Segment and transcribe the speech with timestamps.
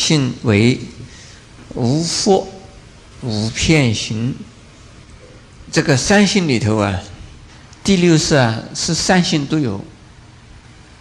[0.00, 0.80] 性为
[1.74, 2.46] 无惑、
[3.20, 4.34] 无片行。
[5.70, 7.02] 这个三性里头啊，
[7.84, 9.84] 第六识啊是三性都有，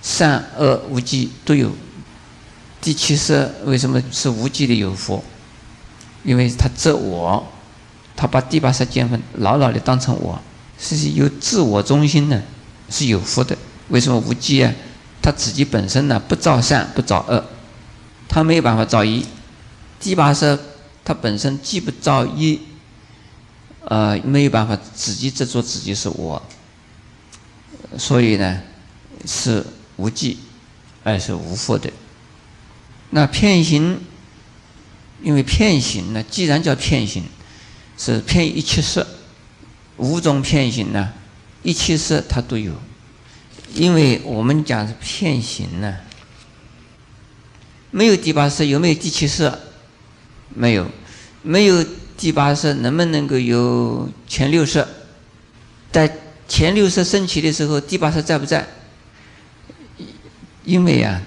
[0.02, 1.72] 善恶无记都有。
[2.82, 5.24] 第七识为什么是无记的有佛？
[6.24, 7.48] 因为他执我，
[8.18, 10.38] 他把第八识见分牢牢的当成我，
[10.78, 12.44] 是有自我中心的，
[12.90, 13.58] 是有福的。
[13.88, 14.74] 为什么无记啊？
[15.22, 17.44] 他自己本身呢不造善不造恶，
[18.30, 19.26] 他没有办法造一。
[20.00, 20.58] 第八识
[21.04, 22.62] 他本身既不造一。
[23.86, 26.40] 呃，没有办法自己执着自己是我，
[27.98, 28.62] 所以呢，
[29.26, 30.38] 是无记，
[31.04, 31.90] 而是无惑的。
[33.10, 34.00] 那片行，
[35.24, 37.24] 因为片行呢，既然叫片行，
[37.98, 39.08] 是片一切色，
[39.98, 41.14] 五种片行呢，
[41.64, 42.74] 一切色它都有。
[43.74, 45.98] 因为我们讲是片行呢，
[47.92, 49.60] 没有第八色，有没有第七色？
[50.50, 50.90] 没有，
[51.42, 51.86] 没有。
[52.20, 54.86] 第八色能不能够有前六色？
[55.90, 56.18] 在
[56.50, 58.68] 前六色升起的时候，第八色在不在？
[60.66, 61.22] 因为啊，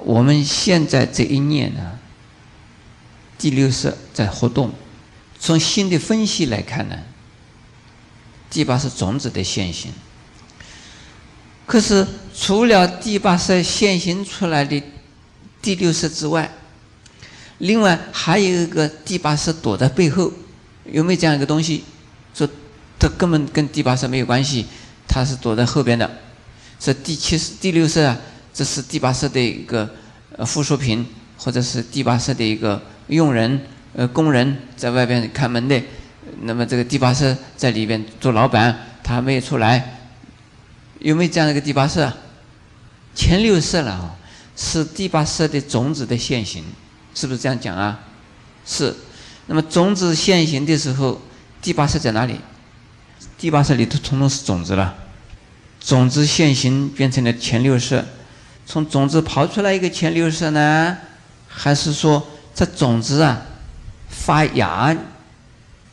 [0.00, 2.00] 我们现在这一念呢，
[3.38, 4.72] 第六色在活动。
[5.38, 6.98] 从新的分析来看呢，
[8.50, 9.92] 第八是种子的现行。
[11.64, 12.04] 可是
[12.36, 14.82] 除了第八色现行出来的
[15.64, 16.52] 第六色之外，
[17.56, 20.30] 另外还有一个第八识躲在背后，
[20.84, 21.84] 有没有这样一个东西？
[22.34, 22.46] 说
[22.98, 24.66] 这根本跟第八识没有关系，
[25.08, 26.18] 它是躲在后边的。
[26.78, 28.18] 这第七识、第六识啊，
[28.52, 29.88] 这是第八识的一个
[30.44, 31.06] 附属品，
[31.38, 33.62] 或者是第八识的一个佣人、
[33.94, 35.80] 呃工人，在外边看门的。
[36.42, 40.00] 那么这个第八识在里边做老板，他还没有出来。
[40.98, 42.06] 有没有这样一个第八识？
[43.14, 44.16] 前六识了啊，
[44.56, 46.64] 是第八识的种子的现行。
[47.14, 48.00] 是不是这样讲啊？
[48.66, 48.94] 是。
[49.46, 51.20] 那么种子现行的时候，
[51.60, 52.40] 第八识在哪里？
[53.38, 54.94] 第八识里头通通是种子了。
[55.80, 58.02] 种子现行变成了前六识，
[58.66, 60.96] 从种子刨出来一个前六识呢？
[61.46, 63.42] 还是说这种子啊
[64.08, 64.96] 发芽？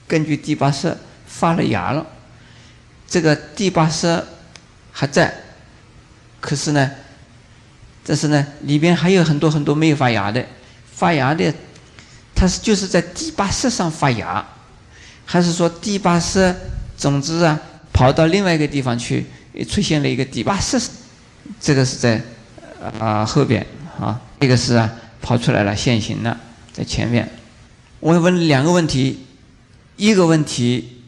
[0.07, 2.07] 根据第八识发了芽了，
[3.07, 4.23] 这个第八识
[4.91, 5.33] 还在，
[6.39, 6.89] 可是呢，
[8.05, 10.45] 但是呢里边还有很多很多没有发芽的。
[10.93, 11.51] 发芽的，
[12.35, 14.45] 它是就是在第八色上发芽，
[15.25, 16.55] 还是说第八色
[16.95, 17.59] 种子啊
[17.91, 19.25] 跑到另外一个地方去，
[19.67, 20.79] 出现了一个第八色？
[21.59, 22.21] 这个是在
[22.99, 23.65] 啊后边
[23.99, 24.91] 啊，这个是啊
[25.21, 26.39] 跑出来了现行了
[26.71, 27.27] 在前面。
[27.99, 29.25] 我问两个问题，
[29.95, 31.01] 一个问题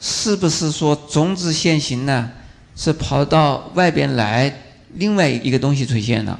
[0.00, 2.30] 是不是说种子现行呢？
[2.74, 4.50] 是跑到外边来
[4.94, 6.38] 另外一个东西出现了？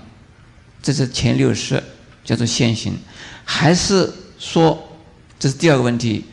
[0.82, 1.82] 这是前六识。
[2.22, 2.96] 叫做现行，
[3.44, 4.98] 还是说
[5.38, 6.26] 这是第二个问题？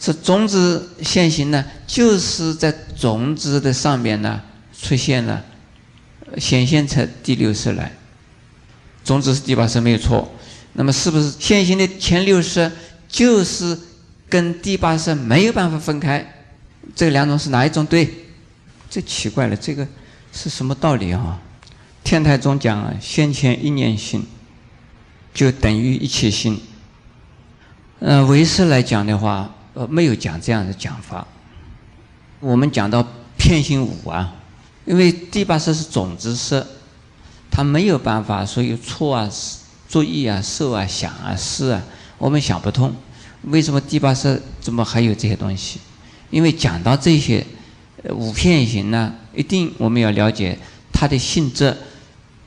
[0.00, 1.64] 是种子现行呢？
[1.86, 4.42] 就是在种子的上面呢
[4.78, 5.44] 出现了，
[6.38, 7.92] 显现出第六识来。
[9.04, 10.34] 种子是第八识没有错，
[10.72, 12.70] 那么是不是现行的前六识
[13.08, 13.78] 就是
[14.28, 16.44] 跟第八识没有办法分开？
[16.96, 18.26] 这两种是哪一种对？
[18.90, 19.86] 这奇怪了，这个
[20.32, 21.38] 是什么道理啊？
[22.02, 24.26] 天台中讲，先前一念心。
[25.32, 26.60] 就等于一切心。
[28.00, 31.24] 嗯，唯识来讲的话，呃，没有讲这样的讲法。
[32.40, 33.06] 我们讲到
[33.38, 34.34] 片性五啊，
[34.84, 36.66] 因为第八识是种子识，
[37.48, 39.30] 它没有办法说有错啊、
[39.88, 41.80] 作意啊、受啊、想啊、思啊，
[42.18, 42.92] 我们想不通。
[43.42, 45.78] 为什么第八识怎么还有这些东西？
[46.30, 47.46] 因为讲到这些
[48.08, 50.58] 五片型呢，一定我们要了解
[50.92, 51.76] 它的性质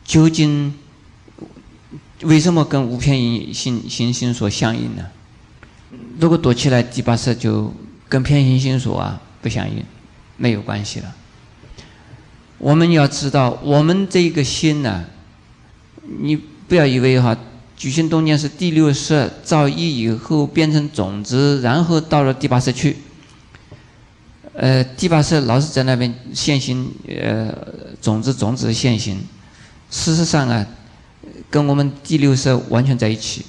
[0.04, 0.74] 究竟。
[2.22, 5.06] 为什么跟五片行行星所相应呢？
[6.18, 7.74] 如果躲起来，第八识就
[8.08, 9.84] 跟偏行星所啊不相应，
[10.38, 11.14] 没有关系了。
[12.60, 15.04] 我们要知道，我们这个心呢，
[16.22, 17.38] 你不要以为哈，
[17.76, 22.96] 举心动念是第六识造意以后变成种子，然后到了第八识去。
[24.54, 27.54] 呃，第八识老是在那边现行，呃，
[28.02, 29.20] 种子种子现行。
[29.90, 30.66] 事实上啊。
[31.50, 33.46] 跟我们第六识完全在一起，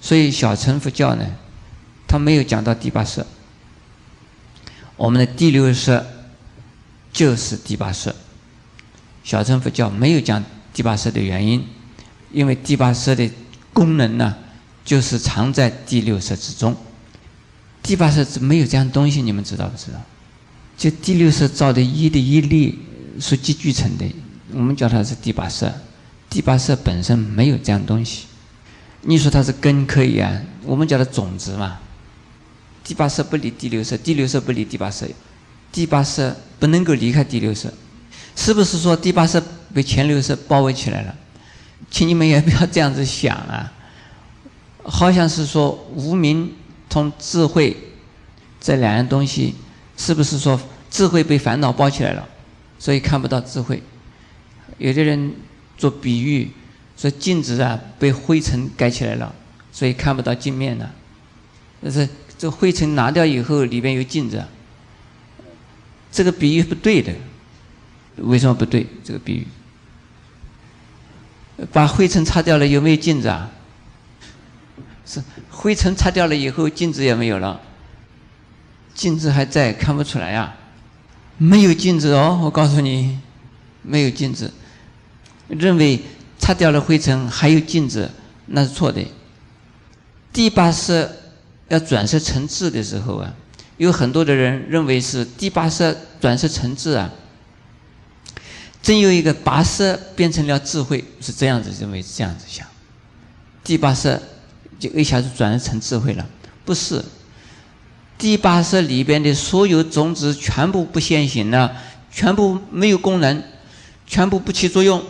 [0.00, 1.24] 所以小乘佛教呢，
[2.06, 3.24] 他没有讲到第八识。
[4.96, 6.04] 我们的第六识
[7.12, 8.12] 就是第八识，
[9.22, 11.64] 小乘佛教没有讲第八识的原因，
[12.32, 13.30] 因为第八识的
[13.72, 14.36] 功能呢，
[14.84, 16.76] 就是藏在第六识之中。
[17.82, 20.00] 第八识没有这样东西，你们知道不知道？
[20.82, 22.76] 就第六识造的一的一粒
[23.20, 24.04] 所积聚成的，
[24.52, 25.72] 我们叫它是第八识。
[26.28, 28.24] 第八色本身没有这样东西。
[29.02, 31.78] 你说它是根可以啊，我们叫它种子嘛。
[32.82, 35.06] 第八色不离第六色，第六色不离第八色，
[35.70, 37.72] 第八色不能够离开第六色，
[38.34, 39.40] 是不是说第八色
[39.72, 41.14] 被前六色包围起来了？
[41.92, 43.72] 请你们也不要这样子想啊，
[44.82, 46.52] 好像是说无名
[46.88, 47.76] 同智慧
[48.60, 49.54] 这两样东西，
[49.96, 50.60] 是不是说
[50.92, 52.28] 智慧被烦恼包起来了，
[52.78, 53.82] 所以看不到智慧？
[54.78, 55.34] 有的人
[55.76, 56.48] 做比喻
[56.96, 59.34] 说镜子啊被灰尘盖起来了，
[59.72, 60.94] 所以看不到镜面了，
[61.82, 62.08] 但是。
[62.38, 64.44] 这灰尘拿掉以后，里边有镜子。
[66.10, 67.12] 这个比喻不对的，
[68.16, 68.84] 为什么不对？
[69.04, 69.46] 这个比喻，
[71.72, 73.48] 把灰尘擦掉了，有没有镜子啊？
[75.06, 77.60] 是灰尘擦掉了以后，镜子也没有了。
[78.92, 80.52] 镜子还在，看不出来呀。
[81.42, 83.18] 没有镜子哦，我告诉你，
[83.82, 84.52] 没有镜子。
[85.48, 86.00] 认为
[86.38, 88.10] 擦掉了灰尘还有镜子，
[88.46, 89.04] 那是错的。
[90.32, 91.10] 第八是。
[91.68, 93.32] 要转色成智的时候啊，
[93.78, 97.10] 有很多的人认为是第八色转色成智啊。
[98.82, 102.66] 真有一个八色变成了智慧，是这样子认为，这样子想，
[103.64, 104.20] 第八色
[104.78, 106.28] 就一下子转成智慧了。
[106.66, 107.02] 不是，
[108.18, 111.72] 第八色里边的所有种子全部不现行了，
[112.10, 113.42] 全部没有功能，
[114.06, 115.02] 全部不起作用，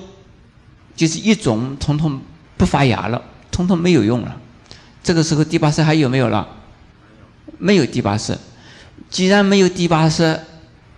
[0.96, 2.20] 就是一种统统
[2.56, 4.36] 不发芽了，统统没有用了。
[5.02, 6.48] 这个时候第八色还有没有了？
[7.58, 8.38] 没有第八色。
[9.10, 10.40] 既然没有第八色，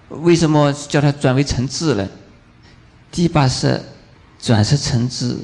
[0.08, 2.08] 为什么叫它转为成智呢？
[3.10, 3.82] 第八色
[4.38, 5.36] 转世成智，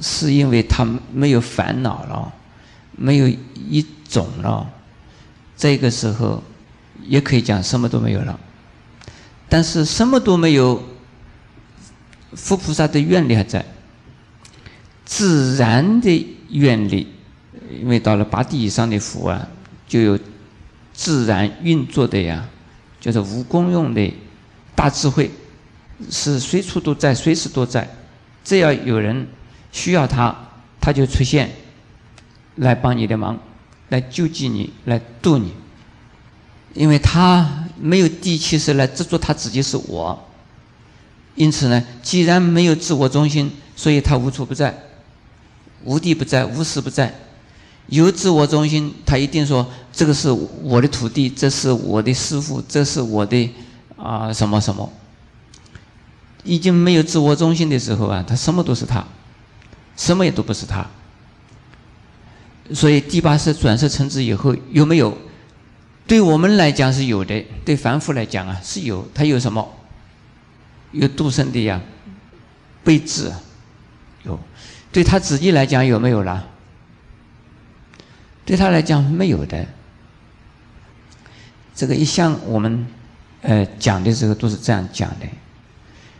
[0.00, 2.32] 是因为它没有烦恼了，
[2.96, 4.68] 没有一种了。
[5.60, 6.42] 这个时候
[7.06, 8.40] 也可以讲什么都没有了。
[9.46, 10.82] 但是什么都没有，
[12.32, 13.62] 佛菩萨的愿力还在，
[15.04, 17.06] 自然的愿力。
[17.78, 19.46] 因为到了八地以上的佛啊，
[19.86, 20.18] 就有
[20.94, 22.48] 自然运作的呀，
[22.98, 24.14] 就是无功用的
[24.74, 25.30] 大智慧，
[26.10, 27.86] 是随处都在，随时都在。
[28.42, 29.28] 只要有人
[29.72, 30.34] 需要他，
[30.80, 31.50] 他就出现，
[32.56, 33.38] 来帮你的忙，
[33.90, 35.52] 来救济你，来度你。
[36.72, 40.18] 因为他没有地气，是来执着他自己是我，
[41.34, 44.84] 因此呢，既然没有自我中心，所以他无处不在，
[45.84, 47.12] 无地不在，无时不在。
[47.88, 50.30] 有自我中心，他一定说这个是
[50.62, 53.50] 我的土地，这是我的师傅，这是我的
[53.96, 54.88] 啊什么什么。
[56.44, 59.04] 已经没有自我中心的时候啊，他什么都是他，
[59.96, 60.86] 什么也都不是他。
[62.74, 65.16] 所以第八世转世成智以后有没有？
[66.06, 69.08] 对我们来讲是有的，对凡夫来讲啊是有。
[69.14, 69.76] 他有什么？
[70.92, 71.80] 有度生的呀，
[72.82, 73.32] 备智
[74.24, 74.38] 有。
[74.90, 76.48] 对他自己来讲有没有了？
[78.44, 79.64] 对他来讲没有的，
[81.76, 82.84] 这个一向我们
[83.42, 85.26] 呃讲的时候都是这样讲的。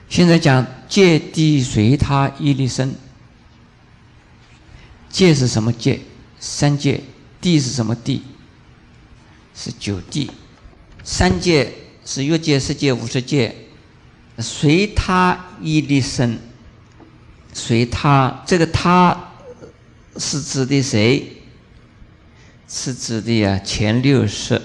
[0.08, 2.94] 现在讲界地随他一力生，
[5.08, 5.98] 界是什么界？
[6.40, 7.00] 三界。
[7.40, 8.22] 地是什么地？
[9.54, 10.30] 是九地。
[11.04, 11.72] 三界
[12.04, 13.54] 是欲界、世界、五十界，
[14.38, 16.38] 随他一力生。
[17.52, 19.32] 随他这个他
[20.16, 21.36] 是指的谁？
[22.68, 24.62] 是指的呀，前六识、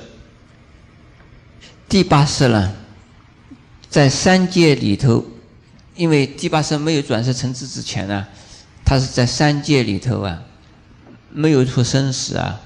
[1.90, 2.76] 第八识呢，
[3.90, 5.26] 在三界里头，
[5.96, 8.28] 因为第八识没有转世成智之前呢，
[8.86, 10.44] 它是在三界里头啊，
[11.36, 12.62] 没有出生死啊，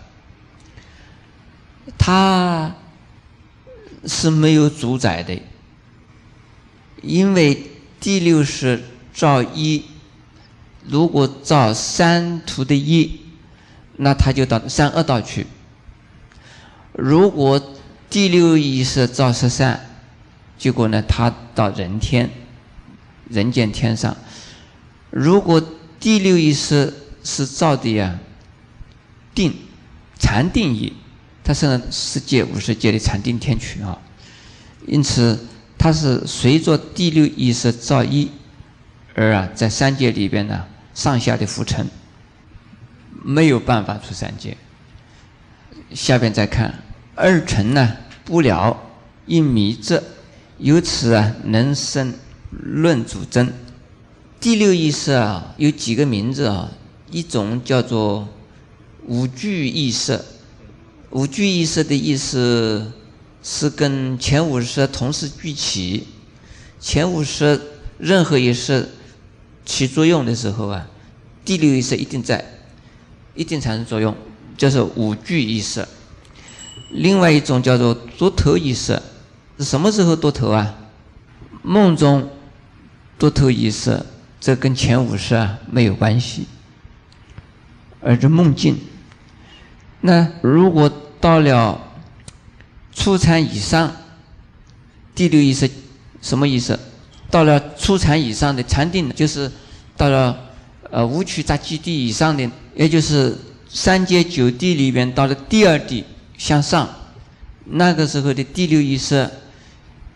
[1.98, 2.76] 它
[4.06, 5.42] 是没有主宰的，
[7.02, 8.84] 因为第六识
[9.14, 9.84] 造一，
[10.88, 13.22] 如果造三图的一。
[14.02, 15.46] 那他就到三恶道去。
[16.94, 17.62] 如果
[18.10, 19.90] 第六意识造十善，
[20.58, 22.30] 结果呢，他到人天、
[23.28, 24.16] 人间天上。
[25.10, 25.62] 如果
[26.00, 26.94] 第六意识
[27.26, 28.18] 是造的呀，
[29.34, 29.54] 定
[30.20, 30.94] 禅定意，
[31.44, 34.00] 它是世界五十界的禅定天区啊。
[34.88, 38.30] 因此，它是随着第六意识造一，
[39.16, 41.88] 而啊，在三界里边呢，上下的浮沉。
[43.22, 44.56] 没有办法出三界。
[45.94, 46.82] 下边再看
[47.16, 48.82] 二尘呢不了
[49.26, 50.02] 一迷者，
[50.58, 52.14] 由此啊能生
[52.50, 53.54] 论主真。
[54.40, 56.72] 第六意识啊有几个名字啊？
[57.12, 58.30] 一种叫做
[59.06, 60.24] 五具意识，
[61.10, 62.91] 五具意识的意思
[63.41, 66.06] 是跟前五识同时聚齐，
[66.79, 67.60] 前五识
[67.98, 68.89] 任何一识
[69.65, 70.88] 起作用的时候啊，
[71.44, 72.44] 第六意识一定在，
[73.34, 74.15] 一定产生作用，
[74.58, 75.88] 就是五具意识。
[76.91, 79.01] 另外一种叫做多头意识，
[79.58, 80.75] 是什么时候多头啊？
[81.62, 82.29] 梦中
[83.18, 84.06] 多头意识，
[84.39, 86.46] 这跟前五识啊没有关系，
[88.01, 88.77] 而是梦境。
[90.01, 91.79] 那如果到了
[92.94, 93.91] 初禅以上，
[95.13, 95.70] 第六意识
[96.22, 96.79] 什么意思？
[97.29, 99.51] 到了初禅以上的禅定，就是
[99.98, 100.51] 到了
[100.89, 103.38] 呃五趣杂基地以上的，也就是
[103.68, 106.03] 三界九地里边到了第二地
[106.38, 106.89] 向上，
[107.65, 109.29] 那个时候的第六意识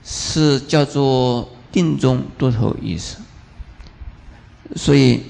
[0.03, 3.17] 是叫做定中多头意识。
[4.75, 5.21] 所以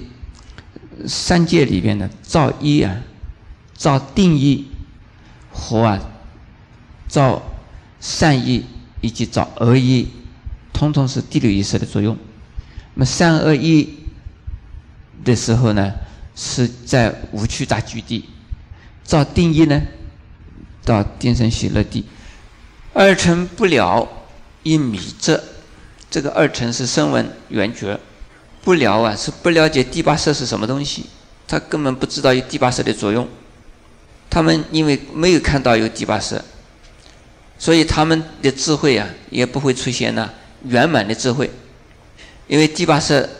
[1.06, 2.96] 三界里边的造一啊。
[3.76, 4.66] 造定义
[5.52, 6.00] 和啊，
[7.08, 7.42] 造
[8.00, 8.64] 善意
[9.00, 10.08] 以及造恶意，
[10.72, 12.16] 统统是第六意识的作用。
[12.94, 13.98] 那么善恶意
[15.24, 15.92] 的时候呢，
[16.34, 18.24] 是在无趣大居地；
[19.02, 19.82] 造定义呢，
[20.84, 22.04] 到定生喜乐地。
[22.92, 24.08] 二乘不了
[24.62, 25.42] 一米者，
[26.08, 27.98] 这个二乘是声闻缘觉，
[28.62, 31.06] 不了啊是不了解第八色是什么东西，
[31.48, 33.28] 他根本不知道有第八色的作用。
[34.34, 36.42] 他们因为没有看到有第八识，
[37.56, 40.28] 所以他们的智慧啊也不会出现呢
[40.64, 41.48] 圆满的智慧，
[42.48, 43.30] 因为第八识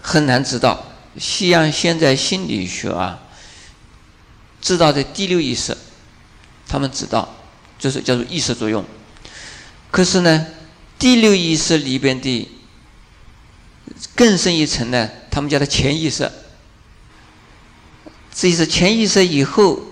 [0.00, 0.86] 很难知道。
[1.18, 3.20] 西洋现在心理学啊
[4.62, 5.76] 知道的第六意识，
[6.66, 7.36] 他们知道
[7.78, 8.82] 就是叫做意识作用。
[9.90, 10.46] 可是呢，
[10.98, 12.48] 第六意识里边的
[14.16, 16.32] 更深一层呢，他们叫它潜意识。
[18.32, 19.91] 这是潜意识以后。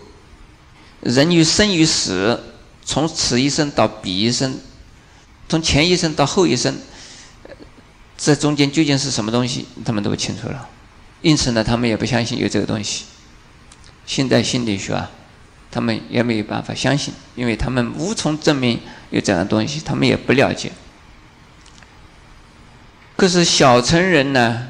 [1.00, 2.38] 人与生与死，
[2.85, 4.59] 从此一生到彼一生，
[5.49, 6.76] 从前一生到后一生，
[8.19, 10.69] 这中间究竟是什么东西，他们都不清楚了。
[11.23, 13.04] 因此呢，他们也不相信有这个东西。
[14.04, 15.11] 现代心理学啊，
[15.71, 18.80] 他们也没有办法相信，因为他们无从证明
[19.11, 20.71] 有这样的东西，他们也不了解。
[23.16, 24.69] 可是小乘人呢，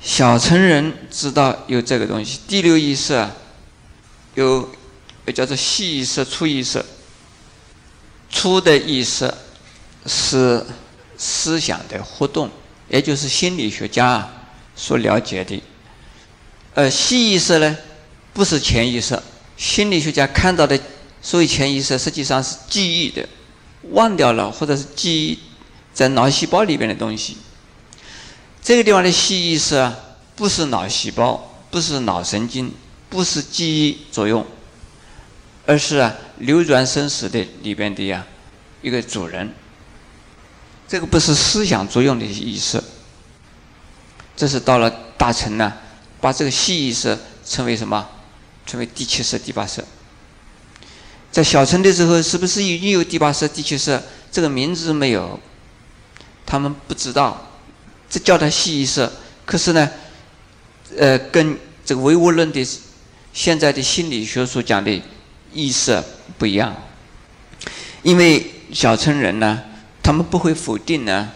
[0.00, 3.30] 小乘人知道有这个东西，第六意识啊。
[4.40, 4.68] 有，
[5.34, 6.84] 叫做细意识、粗意识。
[8.30, 9.32] 粗的意识
[10.06, 10.64] 是
[11.18, 12.48] 思想的活动，
[12.88, 14.28] 也就是心理学家
[14.76, 15.60] 所了解的。
[16.74, 17.76] 而细意识呢，
[18.32, 19.20] 不是潜意识。
[19.56, 20.78] 心理学家看到的
[21.20, 23.28] 所谓潜意识，实际上是记忆的，
[23.90, 25.38] 忘掉了或者是记忆
[25.92, 27.36] 在脑细胞里边的东西。
[28.62, 29.94] 这个地方的细意识啊，
[30.36, 32.72] 不是脑细胞，不是脑神经。
[33.10, 34.46] 不是记忆作用，
[35.66, 38.24] 而是啊流转生死的里边的呀
[38.80, 39.52] 一个主人。
[40.86, 42.82] 这个不是思想作用的意思。
[44.36, 44.88] 这是到了
[45.18, 45.72] 大乘呢，
[46.20, 48.08] 把这个细意识称为什么？
[48.64, 49.84] 称为第七识、第八识。
[51.32, 54.00] 在小乘的时候，是不是已经有第八识、第七识？
[54.30, 55.38] 这个名字没有，
[56.46, 57.50] 他们不知道，
[58.08, 59.10] 这叫它细意识。
[59.44, 59.90] 可是呢，
[60.96, 62.64] 呃，跟这个唯物论的。
[63.32, 65.00] 现在的心理学所讲的
[65.52, 66.02] 意识
[66.38, 66.74] 不一样，
[68.02, 69.62] 因为小乘人呢，
[70.02, 71.30] 他们不会否定呢，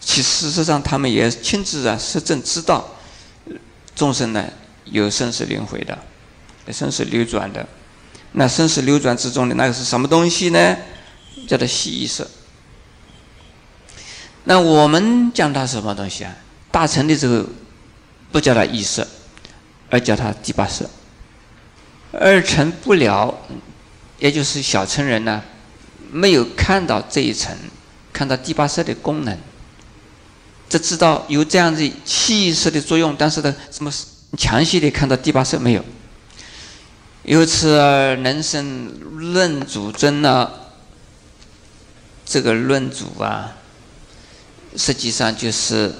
[0.00, 2.96] 其事实上他们也亲自啊实证知道，
[3.94, 4.44] 众生呢
[4.84, 5.98] 有生死轮回的，
[6.72, 7.66] 生死流转的，
[8.32, 10.76] 那生死流转之中的那个是什么东西呢？
[11.46, 12.26] 叫做细意识。
[14.44, 16.34] 那我们讲它什么东西啊？
[16.70, 17.44] 大乘的时候
[18.32, 19.06] 不叫它意识。
[19.90, 20.86] 而叫他第八识，
[22.12, 23.34] 二乘不了，
[24.18, 25.42] 也就是小乘人呢，
[26.10, 27.56] 没有看到这一层，
[28.12, 29.38] 看到第八识的功能，
[30.68, 33.90] 只知道有这样的气色的作用，但是呢，什么
[34.36, 35.84] 详细的看到第八识没有？
[37.24, 40.50] 由此而能生论主尊呢？
[42.26, 43.56] 这个论主啊，
[44.76, 45.94] 实际上就是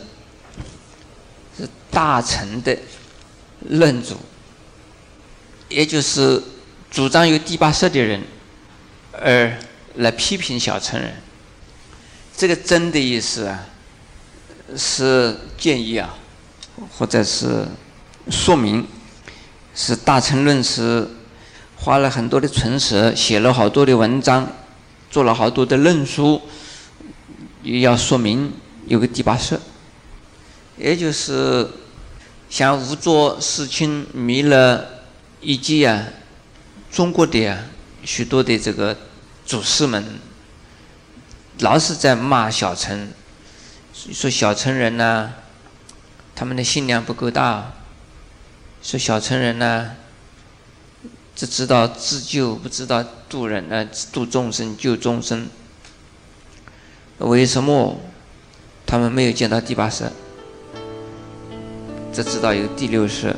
[1.56, 2.76] 是大乘的。
[3.68, 4.16] 论主，
[5.68, 6.42] 也就是
[6.90, 8.22] 主张有第八识的人，
[9.12, 9.58] 而
[9.96, 11.14] 来批评小乘人。
[12.36, 13.66] 这个“真”的意思啊，
[14.76, 16.14] 是建议啊，
[16.96, 17.66] 或者是
[18.30, 18.86] 说明，
[19.74, 21.08] 是大乘论师
[21.76, 24.50] 花了很多的唇舌，写了好多的文章，
[25.10, 26.40] 做了好多的论书，
[27.64, 28.52] 也要说明
[28.86, 29.58] 有个第八识，
[30.76, 31.68] 也就是。
[32.48, 35.02] 像吴卓、世清、弥勒
[35.40, 36.04] 以及啊，
[36.90, 37.58] 中国的啊
[38.04, 38.96] 许多的这个
[39.44, 40.18] 祖师们，
[41.60, 43.10] 老是在骂小乘，
[43.92, 45.34] 说小乘人呢
[46.34, 47.72] 他们的心量不够大，
[48.82, 49.96] 说小乘人呢，
[51.36, 55.48] 只知道自救，不知道度人呢，度众生救众生。
[57.18, 58.00] 为什么
[58.86, 60.10] 他们没有见到第八识？
[62.18, 63.32] 就知道一个第六式？